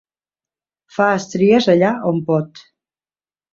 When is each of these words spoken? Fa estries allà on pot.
Fa 0.95 1.09
estries 1.17 1.69
allà 1.75 1.93
on 2.15 2.25
pot. 2.33 2.65